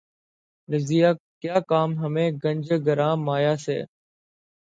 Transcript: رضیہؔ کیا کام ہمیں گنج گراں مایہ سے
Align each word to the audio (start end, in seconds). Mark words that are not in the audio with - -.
رضیہؔ 0.69 1.09
کیا 1.41 1.57
کام 1.69 1.89
ہمیں 2.01 2.29
گنج 2.43 2.67
گراں 2.85 3.15
مایہ 3.25 3.55
سے 3.65 3.77